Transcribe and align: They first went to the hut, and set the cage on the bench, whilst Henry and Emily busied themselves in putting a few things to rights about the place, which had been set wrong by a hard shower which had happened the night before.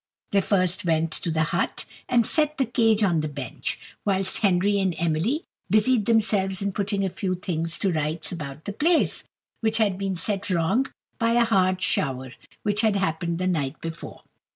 They 0.31 0.41
first 0.41 0.83
went 0.83 1.11
to 1.11 1.29
the 1.29 1.43
hut, 1.43 1.85
and 2.09 2.25
set 2.25 2.57
the 2.57 2.65
cage 2.65 3.03
on 3.03 3.21
the 3.21 3.27
bench, 3.27 3.77
whilst 4.03 4.39
Henry 4.39 4.79
and 4.79 4.95
Emily 4.97 5.43
busied 5.69 6.05
themselves 6.07 6.59
in 6.59 6.71
putting 6.71 7.03
a 7.05 7.07
few 7.11 7.35
things 7.35 7.77
to 7.77 7.93
rights 7.93 8.31
about 8.31 8.65
the 8.65 8.73
place, 8.73 9.23
which 9.59 9.77
had 9.77 9.99
been 9.99 10.15
set 10.15 10.49
wrong 10.49 10.91
by 11.19 11.33
a 11.33 11.45
hard 11.45 11.83
shower 11.83 12.31
which 12.63 12.81
had 12.81 12.95
happened 12.95 13.37
the 13.37 13.45
night 13.45 13.79
before. 13.79 14.23